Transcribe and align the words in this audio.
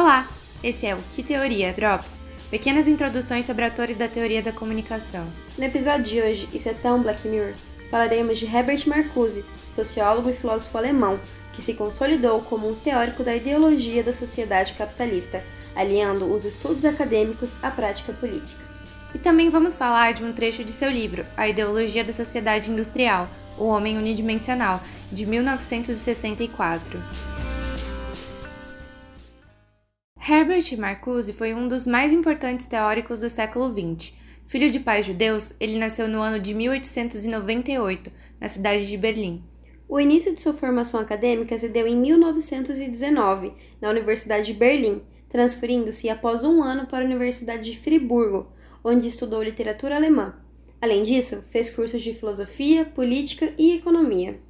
Olá! 0.00 0.28
Esse 0.62 0.86
é 0.86 0.94
o 0.94 0.98
Que 1.10 1.24
Teoria 1.24 1.72
Drops 1.72 2.20
pequenas 2.52 2.86
introduções 2.86 3.44
sobre 3.44 3.64
autores 3.64 3.96
da 3.96 4.06
teoria 4.06 4.40
da 4.40 4.52
comunicação. 4.52 5.26
No 5.58 5.64
episódio 5.64 6.04
de 6.04 6.20
hoje, 6.20 6.48
Isso 6.54 6.68
é 6.68 6.72
tão 6.72 7.02
Black 7.02 7.26
Mirror, 7.26 7.52
falaremos 7.90 8.38
de 8.38 8.46
Herbert 8.46 8.86
Marcuse, 8.86 9.44
sociólogo 9.72 10.30
e 10.30 10.34
filósofo 10.34 10.78
alemão, 10.78 11.18
que 11.52 11.60
se 11.60 11.74
consolidou 11.74 12.40
como 12.42 12.70
um 12.70 12.76
teórico 12.76 13.24
da 13.24 13.34
ideologia 13.34 14.04
da 14.04 14.12
sociedade 14.12 14.74
capitalista, 14.74 15.42
aliando 15.74 16.32
os 16.32 16.44
estudos 16.44 16.84
acadêmicos 16.84 17.56
à 17.60 17.68
prática 17.68 18.12
política. 18.12 18.62
E 19.12 19.18
também 19.18 19.50
vamos 19.50 19.74
falar 19.74 20.14
de 20.14 20.22
um 20.22 20.32
trecho 20.32 20.62
de 20.62 20.70
seu 20.70 20.92
livro, 20.92 21.26
A 21.36 21.48
Ideologia 21.48 22.04
da 22.04 22.12
Sociedade 22.12 22.70
Industrial, 22.70 23.28
O 23.58 23.64
Homem 23.64 23.98
Unidimensional, 23.98 24.80
de 25.10 25.26
1964. 25.26 27.02
Herbert 30.48 30.78
Marcuse 30.78 31.34
foi 31.34 31.52
um 31.52 31.68
dos 31.68 31.86
mais 31.86 32.10
importantes 32.10 32.64
teóricos 32.64 33.20
do 33.20 33.28
século 33.28 33.70
XX. 33.70 34.14
Filho 34.46 34.70
de 34.70 34.80
pais 34.80 35.04
judeus, 35.04 35.54
ele 35.60 35.78
nasceu 35.78 36.08
no 36.08 36.22
ano 36.22 36.40
de 36.40 36.54
1898, 36.54 38.10
na 38.40 38.48
cidade 38.48 38.88
de 38.88 38.96
Berlim. 38.96 39.44
O 39.86 40.00
início 40.00 40.34
de 40.34 40.40
sua 40.40 40.54
formação 40.54 41.00
acadêmica 41.00 41.58
se 41.58 41.68
deu 41.68 41.86
em 41.86 41.94
1919, 41.94 43.52
na 43.78 43.90
Universidade 43.90 44.46
de 44.46 44.54
Berlim, 44.54 45.02
transferindo-se 45.28 46.08
após 46.08 46.42
um 46.42 46.62
ano 46.62 46.86
para 46.86 47.04
a 47.04 47.06
Universidade 47.06 47.70
de 47.70 47.78
Friburgo, 47.78 48.50
onde 48.82 49.06
estudou 49.06 49.42
literatura 49.42 49.96
alemã. 49.96 50.34
Além 50.80 51.02
disso, 51.02 51.44
fez 51.50 51.68
cursos 51.68 52.00
de 52.00 52.14
filosofia, 52.14 52.86
política 52.86 53.52
e 53.58 53.74
economia. 53.74 54.40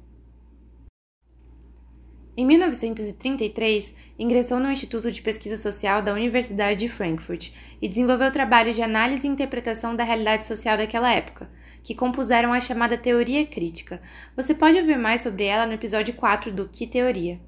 Em 2.39 2.45
1933, 2.45 3.93
ingressou 4.17 4.61
no 4.61 4.71
Instituto 4.71 5.11
de 5.11 5.21
Pesquisa 5.21 5.57
Social 5.57 6.01
da 6.01 6.13
Universidade 6.13 6.79
de 6.79 6.87
Frankfurt 6.87 7.51
e 7.81 7.89
desenvolveu 7.89 8.31
trabalhos 8.31 8.77
de 8.77 8.81
análise 8.81 9.27
e 9.27 9.29
interpretação 9.29 9.93
da 9.93 10.05
realidade 10.05 10.45
social 10.45 10.77
daquela 10.77 11.11
época, 11.11 11.49
que 11.83 11.93
compuseram 11.93 12.53
a 12.53 12.61
chamada 12.61 12.97
teoria 12.97 13.45
crítica. 13.45 14.01
Você 14.37 14.55
pode 14.55 14.77
ouvir 14.77 14.97
mais 14.97 15.19
sobre 15.19 15.43
ela 15.43 15.65
no 15.65 15.73
episódio 15.73 16.13
4 16.13 16.49
do 16.49 16.69
Que 16.69 16.87
Teoria. 16.87 17.41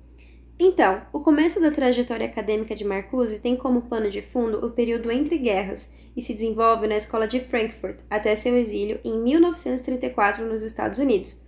Então, 0.59 1.03
o 1.13 1.21
começo 1.21 1.61
da 1.61 1.71
trajetória 1.71 2.25
acadêmica 2.25 2.75
de 2.75 2.83
Marcuse 2.83 3.39
tem 3.39 3.55
como 3.55 3.83
pano 3.83 4.09
de 4.09 4.21
fundo 4.21 4.57
o 4.57 4.71
período 4.71 5.09
entre 5.09 5.37
guerras 5.37 5.89
e 6.17 6.21
se 6.21 6.33
desenvolve 6.33 6.85
na 6.85 6.97
escola 6.97 7.29
de 7.29 7.39
Frankfurt 7.39 7.99
até 8.09 8.35
seu 8.35 8.57
exílio 8.57 8.99
em 9.05 9.23
1934 9.23 10.45
nos 10.45 10.61
Estados 10.61 10.99
Unidos, 10.99 11.41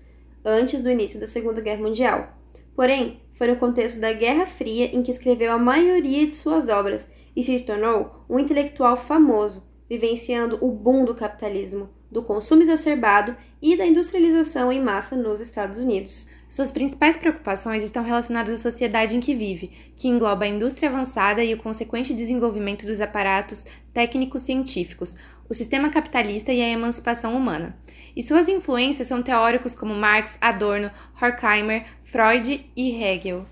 antes 0.46 0.82
do 0.82 0.90
início 0.90 1.20
da 1.20 1.28
Segunda 1.28 1.60
Guerra 1.60 1.82
Mundial. 1.82 2.38
Porém, 2.74 3.22
foi 3.34 3.48
no 3.48 3.56
contexto 3.56 4.00
da 4.00 4.14
Guerra 4.14 4.46
Fria 4.46 4.86
em 4.96 5.02
que 5.02 5.12
escreveu 5.12 5.52
a 5.52 5.58
maioria 5.58 6.26
de 6.26 6.36
suas 6.36 6.70
obras 6.70 7.12
e 7.36 7.44
se 7.44 7.60
tornou 7.62 8.26
um 8.30 8.40
intelectual 8.40 8.96
famoso, 8.96 9.68
vivenciando 9.90 10.58
o 10.62 10.72
boom 10.72 11.06
do 11.06 11.16
capitalismo, 11.16 11.90
do 12.12 12.22
consumo 12.22 12.62
exacerbado 12.62 13.36
e 13.62 13.76
da 13.76 13.86
industrialização 13.86 14.72
em 14.72 14.82
massa 14.82 15.16
nos 15.16 15.42
Estados 15.42 15.80
Unidos. 15.80 16.28
Suas 16.48 16.72
principais 16.72 17.18
preocupações 17.18 17.84
estão 17.84 18.04
relacionadas 18.04 18.54
à 18.54 18.58
sociedade 18.58 19.18
em 19.18 19.20
que 19.20 19.34
vive, 19.34 19.72
que 19.96 20.08
engloba 20.08 20.46
a 20.46 20.48
indústria 20.48 20.88
avançada 20.88 21.44
e 21.44 21.52
o 21.52 21.58
consequente 21.58 22.14
desenvolvimento 22.14 22.86
dos 22.86 23.02
aparatos 23.02 23.66
técnicos 23.92 24.44
científicos, 24.44 25.16
o 25.54 25.56
sistema 25.56 25.92
capitalista 25.92 26.52
e 26.52 26.64
a 26.64 26.68
emancipação 26.68 27.38
humana. 27.38 27.78
E 28.16 28.24
suas 28.24 28.48
influências 28.48 29.08
são 29.08 29.22
teóricos 29.22 29.76
como 29.76 29.94
Marx, 29.94 30.36
Adorno, 30.42 30.90
Horkheimer, 31.22 31.86
Freud 32.04 32.72
e 32.76 33.04
Hegel. 33.04 33.46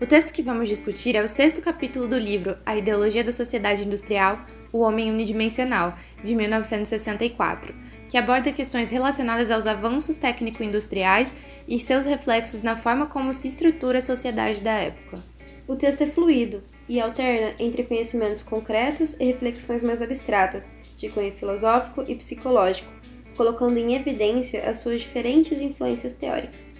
O 0.00 0.06
texto 0.06 0.32
que 0.32 0.42
vamos 0.42 0.70
discutir 0.70 1.14
é 1.14 1.22
o 1.22 1.28
sexto 1.28 1.60
capítulo 1.60 2.08
do 2.08 2.18
livro 2.18 2.56
A 2.64 2.74
Ideologia 2.74 3.22
da 3.22 3.32
Sociedade 3.32 3.84
Industrial, 3.84 4.40
O 4.72 4.78
Homem 4.78 5.10
Unidimensional, 5.10 5.94
de 6.24 6.34
1964, 6.34 7.74
que 8.08 8.16
aborda 8.16 8.50
questões 8.50 8.90
relacionadas 8.90 9.50
aos 9.50 9.66
avanços 9.66 10.16
técnico-industriais 10.16 11.36
e 11.68 11.78
seus 11.78 12.06
reflexos 12.06 12.62
na 12.62 12.76
forma 12.76 13.04
como 13.04 13.34
se 13.34 13.48
estrutura 13.48 13.98
a 13.98 14.02
sociedade 14.02 14.62
da 14.62 14.72
época. 14.72 15.22
O 15.68 15.76
texto 15.76 16.00
é 16.00 16.06
fluido 16.06 16.71
e 16.92 17.00
alterna 17.00 17.54
entre 17.58 17.84
conhecimentos 17.84 18.42
concretos 18.42 19.16
e 19.18 19.24
reflexões 19.24 19.82
mais 19.82 20.02
abstratas, 20.02 20.74
de 20.96 21.08
cunho 21.08 21.32
filosófico 21.32 22.04
e 22.06 22.14
psicológico, 22.14 22.92
colocando 23.34 23.78
em 23.78 23.94
evidência 23.94 24.68
as 24.68 24.78
suas 24.78 25.00
diferentes 25.00 25.58
influências 25.58 26.12
teóricas. 26.12 26.76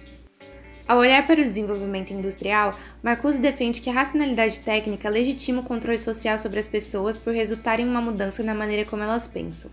Ao 0.87 0.99
olhar 0.99 1.25
para 1.25 1.41
o 1.41 1.43
desenvolvimento 1.43 2.11
industrial, 2.11 2.77
Marcuse 3.01 3.39
defende 3.39 3.81
que 3.81 3.89
a 3.89 3.93
racionalidade 3.93 4.59
técnica 4.59 5.09
legitima 5.09 5.61
o 5.61 5.65
controle 5.65 5.99
social 5.99 6.37
sobre 6.37 6.59
as 6.59 6.67
pessoas 6.67 7.17
por 7.17 7.33
resultar 7.33 7.79
em 7.79 7.87
uma 7.87 8.01
mudança 8.01 8.43
na 8.43 8.53
maneira 8.53 8.85
como 8.87 9.01
elas 9.01 9.27
pensam. 9.27 9.71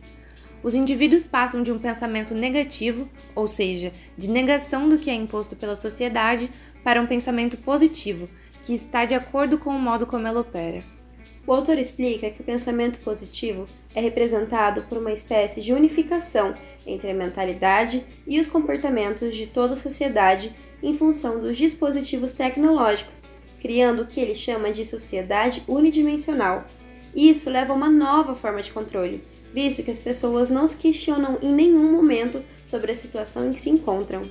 Os 0.62 0.74
indivíduos 0.74 1.26
passam 1.26 1.62
de 1.62 1.72
um 1.72 1.78
pensamento 1.78 2.34
negativo, 2.34 3.08
ou 3.34 3.46
seja, 3.46 3.92
de 4.16 4.28
negação 4.28 4.88
do 4.88 4.98
que 4.98 5.10
é 5.10 5.14
imposto 5.14 5.56
pela 5.56 5.76
sociedade, 5.76 6.50
para 6.82 7.00
um 7.00 7.06
pensamento 7.06 7.56
positivo, 7.58 8.28
que 8.62 8.74
está 8.74 9.04
de 9.04 9.14
acordo 9.14 9.58
com 9.58 9.70
o 9.70 9.80
modo 9.80 10.06
como 10.06 10.26
ela 10.26 10.40
opera. 10.40 10.82
O 11.46 11.52
autor 11.52 11.78
explica 11.78 12.30
que 12.30 12.42
o 12.42 12.44
pensamento 12.44 13.00
positivo 13.00 13.64
é 13.94 14.00
representado 14.00 14.82
por 14.82 14.98
uma 14.98 15.12
espécie 15.12 15.60
de 15.60 15.72
unificação 15.72 16.52
entre 16.86 17.10
a 17.10 17.14
mentalidade 17.14 18.04
e 18.26 18.38
os 18.38 18.48
comportamentos 18.48 19.34
de 19.34 19.46
toda 19.46 19.72
a 19.72 19.76
sociedade 19.76 20.54
em 20.82 20.96
função 20.96 21.40
dos 21.40 21.56
dispositivos 21.56 22.32
tecnológicos, 22.32 23.20
criando 23.60 24.02
o 24.02 24.06
que 24.06 24.20
ele 24.20 24.34
chama 24.34 24.72
de 24.72 24.86
sociedade 24.86 25.64
unidimensional. 25.66 26.64
Isso 27.14 27.50
leva 27.50 27.72
a 27.72 27.76
uma 27.76 27.90
nova 27.90 28.34
forma 28.34 28.62
de 28.62 28.70
controle, 28.70 29.22
visto 29.52 29.82
que 29.82 29.90
as 29.90 29.98
pessoas 29.98 30.48
não 30.48 30.68
se 30.68 30.76
questionam 30.76 31.38
em 31.42 31.52
nenhum 31.52 31.90
momento 31.90 32.44
sobre 32.64 32.92
a 32.92 32.96
situação 32.96 33.48
em 33.48 33.52
que 33.52 33.60
se 33.60 33.70
encontram. 33.70 34.22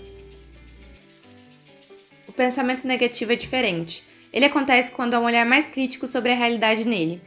O 2.28 2.32
pensamento 2.32 2.88
negativo 2.88 3.34
é 3.34 3.36
diferente. 3.36 4.08
Ele 4.32 4.46
acontece 4.46 4.92
quando 4.92 5.14
há 5.14 5.20
um 5.20 5.26
olhar 5.26 5.46
mais 5.46 5.66
crítico 5.66 6.08
sobre 6.08 6.32
a 6.32 6.36
realidade 6.36 6.86
nele. 6.86 7.22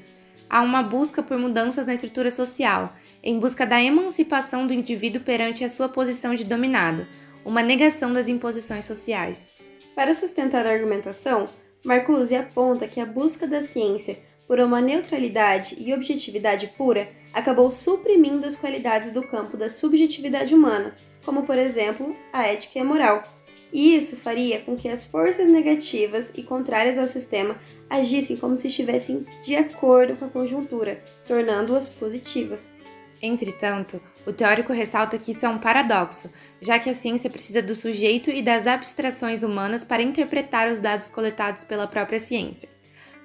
Há 0.48 0.60
uma 0.62 0.82
busca 0.82 1.22
por 1.22 1.38
mudanças 1.38 1.86
na 1.86 1.94
estrutura 1.94 2.30
social, 2.30 2.94
em 3.22 3.38
busca 3.38 3.66
da 3.66 3.82
emancipação 3.82 4.66
do 4.66 4.72
indivíduo 4.72 5.22
perante 5.22 5.64
a 5.64 5.68
sua 5.68 5.88
posição 5.88 6.34
de 6.34 6.44
dominado, 6.44 7.06
uma 7.44 7.62
negação 7.62 8.12
das 8.12 8.28
imposições 8.28 8.84
sociais. 8.84 9.52
Para 9.94 10.14
sustentar 10.14 10.66
a 10.66 10.70
argumentação, 10.70 11.46
Marcuse 11.84 12.36
aponta 12.36 12.86
que 12.86 13.00
a 13.00 13.06
busca 13.06 13.46
da 13.46 13.62
ciência 13.62 14.18
por 14.46 14.60
uma 14.60 14.80
neutralidade 14.80 15.76
e 15.78 15.92
objetividade 15.94 16.68
pura 16.76 17.08
acabou 17.32 17.70
suprimindo 17.70 18.46
as 18.46 18.56
qualidades 18.56 19.10
do 19.10 19.22
campo 19.22 19.56
da 19.56 19.70
subjetividade 19.70 20.54
humana, 20.54 20.94
como 21.24 21.44
por 21.44 21.56
exemplo 21.56 22.14
a 22.32 22.46
ética 22.46 22.78
e 22.78 22.82
a 22.82 22.84
moral 22.84 23.22
e 23.72 23.96
isso 23.96 24.16
faria 24.16 24.60
com 24.60 24.76
que 24.76 24.88
as 24.88 25.02
forças 25.02 25.48
negativas 25.48 26.32
e 26.36 26.42
contrárias 26.42 26.98
ao 26.98 27.08
sistema 27.08 27.56
agissem 27.88 28.36
como 28.36 28.56
se 28.56 28.68
estivessem 28.68 29.26
de 29.42 29.56
acordo 29.56 30.14
com 30.16 30.26
a 30.26 30.28
conjuntura, 30.28 31.02
tornando-as 31.26 31.88
positivas. 31.88 32.74
Entretanto, 33.22 34.02
o 34.26 34.32
teórico 34.32 34.72
ressalta 34.72 35.16
que 35.16 35.30
isso 35.30 35.46
é 35.46 35.48
um 35.48 35.58
paradoxo, 35.58 36.28
já 36.60 36.78
que 36.78 36.90
a 36.90 36.94
ciência 36.94 37.30
precisa 37.30 37.62
do 37.62 37.74
sujeito 37.76 38.30
e 38.30 38.42
das 38.42 38.66
abstrações 38.66 39.44
humanas 39.44 39.84
para 39.84 40.02
interpretar 40.02 40.70
os 40.70 40.80
dados 40.80 41.08
coletados 41.08 41.62
pela 41.62 41.86
própria 41.86 42.18
ciência. 42.18 42.68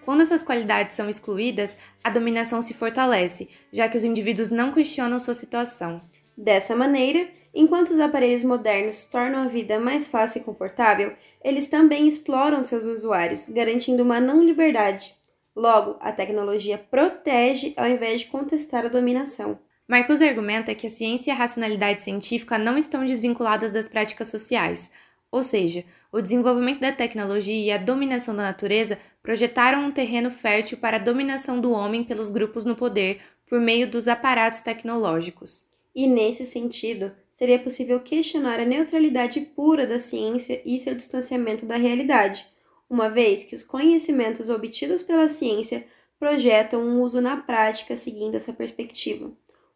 Quando 0.06 0.22
essas 0.22 0.44
qualidades 0.44 0.96
são 0.96 1.10
excluídas, 1.10 1.78
a 2.04 2.10
dominação 2.12 2.62
se 2.62 2.74
fortalece, 2.74 3.50
já 3.74 3.90
que 3.90 3.98
os 3.98 4.04
indivíduos 4.04 4.52
não 4.52 4.72
questionam 4.72 5.20
sua 5.20 5.34
situação. 5.34 6.00
Dessa 6.40 6.76
maneira, 6.76 7.28
enquanto 7.52 7.90
os 7.90 8.00
aparelhos 8.00 8.44
modernos 8.44 9.06
tornam 9.06 9.40
a 9.42 9.48
vida 9.48 9.80
mais 9.80 10.08
fácil 10.08 10.42
e 10.42 10.44
confortável, 10.44 11.16
eles 11.44 11.68
também 11.68 12.08
exploram 12.08 12.62
seus 12.62 12.86
usuários, 12.86 13.50
garantindo 13.50 14.04
uma 14.04 14.20
não 14.20 14.44
liberdade. 14.44 15.16
Logo, 15.56 15.98
a 16.00 16.12
tecnologia 16.12 16.78
protege 16.78 17.74
ao 17.76 17.88
invés 17.88 18.22
de 18.22 18.28
contestar 18.28 18.86
a 18.86 18.90
dominação. 18.90 19.58
Marcos 19.88 20.22
argumenta 20.22 20.76
que 20.76 20.86
a 20.86 20.90
ciência 20.92 21.32
e 21.32 21.34
a 21.34 21.36
racionalidade 21.36 22.02
científica 22.02 22.56
não 22.60 22.78
estão 22.78 23.04
desvinculadas 23.04 23.72
das 23.72 23.88
práticas 23.88 24.28
sociais, 24.28 24.92
ou 25.32 25.42
seja, 25.42 25.84
o 26.12 26.22
desenvolvimento 26.22 26.82
da 26.82 26.92
tecnologia 26.92 27.66
e 27.66 27.72
a 27.72 27.80
dominação 27.80 28.36
da 28.36 28.44
natureza 28.44 29.00
projetaram 29.24 29.86
um 29.86 29.92
terreno 29.92 30.30
fértil 30.30 30.78
para 30.78 30.98
a 30.98 31.00
dominação 31.00 31.60
do 31.60 31.72
homem 31.72 32.04
pelos 32.04 32.30
grupos 32.30 32.64
no 32.64 32.76
poder 32.76 33.22
por 33.50 33.60
meio 33.60 33.90
dos 33.90 34.08
aparatos 34.08 34.60
tecnológicos 34.60 35.67
e, 35.98 36.06
nesse 36.06 36.46
sentido, 36.46 37.12
seria 37.32 37.58
possível 37.58 38.00
questionar 38.00 38.60
a 38.60 38.66
neutralidade 38.66 39.42
pura 39.42 39.88
da 39.88 39.98
ciência 39.98 40.62
e 40.64 40.78
seu 40.78 40.94
distanciamento 40.94 41.66
da 41.66 41.76
realidade, 41.76 42.46
uma 42.88 43.10
vez 43.10 43.44
que 43.44 43.56
os 43.56 43.64
conhecimentos 43.64 44.48
obtidos 44.48 45.02
pela 45.02 45.28
ciência 45.28 45.88
projetam 46.20 46.84
um 46.84 47.02
uso 47.02 47.20
na 47.20 47.36
prática 47.38 47.96
seguindo 47.96 48.36
essa 48.36 48.54
perspectiva. 48.54 49.32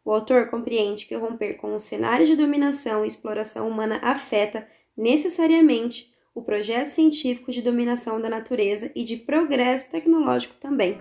O 0.05 0.11
autor 0.11 0.47
compreende 0.51 1.07
que 1.07 1.15
romper 1.15 1.55
com 1.55 1.75
o 1.75 1.79
cenário 1.79 2.27
de 2.27 2.35
dominação 2.35 3.03
e 3.03 3.07
exploração 3.07 3.67
humana 3.67 3.99
afeta, 4.03 4.67
necessariamente, 4.95 6.13
o 6.35 6.43
projeto 6.43 6.87
científico 6.87 7.51
de 7.51 7.63
dominação 7.63 8.21
da 8.21 8.29
natureza 8.29 8.91
e 8.95 9.03
de 9.03 9.17
progresso 9.17 9.89
tecnológico 9.89 10.53
também. 10.59 10.99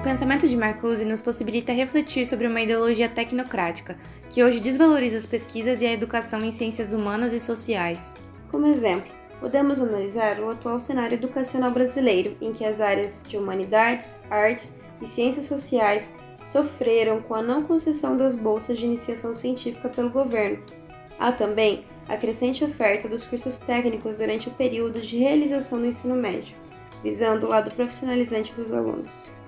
O 0.00 0.02
pensamento 0.02 0.48
de 0.48 0.56
Marcuse 0.56 1.04
nos 1.04 1.20
possibilita 1.20 1.74
refletir 1.74 2.24
sobre 2.24 2.46
uma 2.46 2.62
ideologia 2.62 3.06
tecnocrática, 3.06 3.98
que 4.30 4.42
hoje 4.42 4.58
desvaloriza 4.58 5.18
as 5.18 5.26
pesquisas 5.26 5.82
e 5.82 5.86
a 5.86 5.92
educação 5.92 6.42
em 6.42 6.50
ciências 6.50 6.94
humanas 6.94 7.34
e 7.34 7.38
sociais. 7.38 8.14
Como 8.50 8.66
exemplo, 8.66 9.12
podemos 9.38 9.78
analisar 9.78 10.40
o 10.40 10.48
atual 10.48 10.80
cenário 10.80 11.16
educacional 11.16 11.70
brasileiro, 11.70 12.34
em 12.40 12.50
que 12.54 12.64
as 12.64 12.80
áreas 12.80 13.22
de 13.28 13.36
humanidades, 13.36 14.16
artes 14.30 14.72
e 15.02 15.06
ciências 15.06 15.44
sociais 15.44 16.14
sofreram 16.42 17.20
com 17.20 17.34
a 17.34 17.42
não 17.42 17.62
concessão 17.62 18.16
das 18.16 18.34
bolsas 18.34 18.78
de 18.78 18.86
iniciação 18.86 19.34
científica 19.34 19.90
pelo 19.90 20.08
governo. 20.08 20.62
Há 21.18 21.30
também 21.30 21.84
a 22.08 22.16
crescente 22.16 22.64
oferta 22.64 23.06
dos 23.06 23.22
cursos 23.22 23.58
técnicos 23.58 24.16
durante 24.16 24.48
o 24.48 24.52
período 24.52 24.98
de 25.02 25.18
realização 25.18 25.78
do 25.78 25.86
ensino 25.86 26.14
médio, 26.14 26.56
visando 27.04 27.46
o 27.46 27.50
lado 27.50 27.70
profissionalizante 27.74 28.54
dos 28.54 28.72
alunos. 28.72 29.38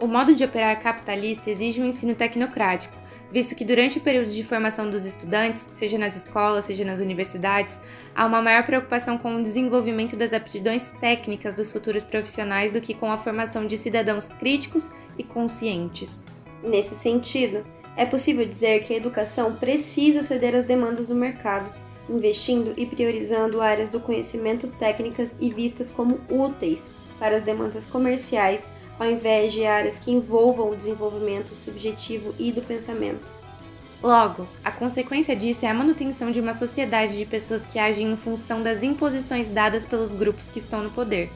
O 0.00 0.06
modo 0.06 0.34
de 0.34 0.42
operar 0.42 0.80
capitalista 0.80 1.50
exige 1.50 1.78
um 1.78 1.84
ensino 1.84 2.14
tecnocrático, 2.14 2.96
visto 3.30 3.54
que 3.54 3.66
durante 3.66 3.98
o 3.98 4.00
período 4.00 4.30
de 4.30 4.42
formação 4.42 4.88
dos 4.88 5.04
estudantes, 5.04 5.68
seja 5.70 5.98
nas 5.98 6.16
escolas, 6.16 6.64
seja 6.64 6.86
nas 6.86 7.00
universidades, 7.00 7.78
há 8.14 8.24
uma 8.24 8.40
maior 8.40 8.64
preocupação 8.64 9.18
com 9.18 9.36
o 9.36 9.42
desenvolvimento 9.42 10.16
das 10.16 10.32
aptidões 10.32 10.88
técnicas 11.02 11.54
dos 11.54 11.70
futuros 11.70 12.02
profissionais 12.02 12.72
do 12.72 12.80
que 12.80 12.94
com 12.94 13.12
a 13.12 13.18
formação 13.18 13.66
de 13.66 13.76
cidadãos 13.76 14.26
críticos 14.26 14.90
e 15.18 15.22
conscientes. 15.22 16.24
Nesse 16.62 16.94
sentido, 16.94 17.62
é 17.94 18.06
possível 18.06 18.46
dizer 18.46 18.82
que 18.84 18.94
a 18.94 18.96
educação 18.96 19.56
precisa 19.56 20.22
ceder 20.22 20.54
às 20.54 20.64
demandas 20.64 21.08
do 21.08 21.14
mercado, 21.14 21.70
investindo 22.08 22.72
e 22.74 22.86
priorizando 22.86 23.60
áreas 23.60 23.90
do 23.90 24.00
conhecimento 24.00 24.66
técnicas 24.66 25.36
e 25.38 25.50
vistas 25.50 25.90
como 25.90 26.18
úteis 26.30 26.88
para 27.18 27.36
as 27.36 27.42
demandas 27.42 27.84
comerciais 27.84 28.64
ao 29.00 29.10
invés 29.10 29.50
de 29.50 29.64
áreas 29.64 29.98
que 29.98 30.10
envolvam 30.10 30.70
o 30.70 30.76
desenvolvimento 30.76 31.54
subjetivo 31.54 32.34
e 32.38 32.52
do 32.52 32.60
pensamento. 32.60 33.24
Logo, 34.02 34.46
a 34.62 34.70
consequência 34.70 35.34
disso 35.34 35.64
é 35.64 35.70
a 35.70 35.74
manutenção 35.74 36.30
de 36.30 36.38
uma 36.38 36.52
sociedade 36.52 37.16
de 37.16 37.24
pessoas 37.24 37.66
que 37.66 37.78
agem 37.78 38.12
em 38.12 38.16
função 38.16 38.62
das 38.62 38.82
imposições 38.82 39.48
dadas 39.48 39.86
pelos 39.86 40.12
grupos 40.12 40.50
que 40.50 40.58
estão 40.58 40.82
no 40.82 40.90
poder, 40.90 41.30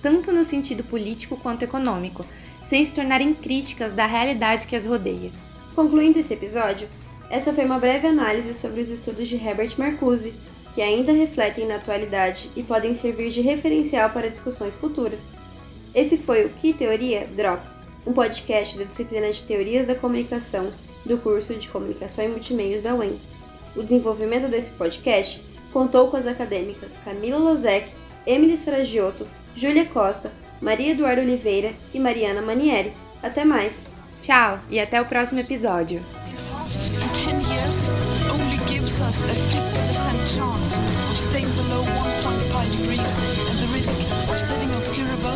tanto 0.00 0.32
no 0.32 0.44
sentido 0.44 0.84
político 0.84 1.36
quanto 1.36 1.64
econômico, 1.64 2.24
sem 2.62 2.84
se 2.84 2.92
tornarem 2.92 3.34
críticas 3.34 3.92
da 3.92 4.06
realidade 4.06 4.68
que 4.68 4.76
as 4.76 4.86
rodeia. 4.86 5.32
Concluindo 5.74 6.20
esse 6.20 6.32
episódio, 6.32 6.88
essa 7.28 7.52
foi 7.52 7.64
uma 7.64 7.78
breve 7.78 8.06
análise 8.06 8.54
sobre 8.54 8.80
os 8.80 8.88
estudos 8.88 9.28
de 9.28 9.34
Herbert 9.34 9.74
Marcuse, 9.76 10.32
que 10.76 10.82
ainda 10.82 11.12
refletem 11.12 11.66
na 11.66 11.76
atualidade 11.76 12.48
e 12.54 12.62
podem 12.62 12.94
servir 12.94 13.30
de 13.30 13.40
referencial 13.40 14.10
para 14.10 14.30
discussões 14.30 14.76
futuras. 14.76 15.39
Esse 15.94 16.16
foi 16.16 16.44
o 16.44 16.50
Que 16.50 16.72
Teoria 16.72 17.26
Drops, 17.34 17.78
um 18.06 18.12
podcast 18.12 18.78
da 18.78 18.84
disciplina 18.84 19.30
de 19.30 19.42
Teorias 19.42 19.86
da 19.86 19.94
Comunicação 19.94 20.70
do 21.04 21.18
curso 21.18 21.54
de 21.54 21.68
Comunicação 21.68 22.24
e 22.24 22.28
Multimeios 22.28 22.82
da 22.82 22.94
UEM. 22.94 23.18
O 23.74 23.82
desenvolvimento 23.82 24.48
desse 24.48 24.72
podcast 24.72 25.42
contou 25.72 26.08
com 26.08 26.16
as 26.16 26.26
acadêmicas 26.26 26.96
Camila 27.04 27.38
Lozek, 27.38 27.92
Emily 28.26 28.56
Saragiotto, 28.56 29.26
Júlia 29.56 29.84
Costa, 29.86 30.30
Maria 30.60 30.92
Eduarda 30.92 31.22
Oliveira 31.22 31.72
e 31.94 31.98
Mariana 31.98 32.42
Manieri. 32.42 32.92
Até 33.22 33.44
mais! 33.44 33.88
Tchau 34.22 34.60
e 34.68 34.78
até 34.78 35.00
o 35.00 35.06
próximo 35.06 35.40
episódio! 35.40 36.02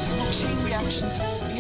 Chain 0.05 0.63
reactions. 0.65 1.54